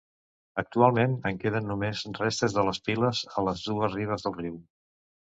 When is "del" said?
4.29-4.35